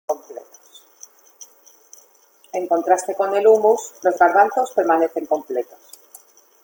En 2.53 2.65
contraste 2.67 3.13
con 3.13 3.35
el 3.35 3.45
hummus, 3.45 3.91
los 4.01 4.17
garbanzos 4.17 4.71
permanecen 4.71 5.27
completos. 5.27 5.77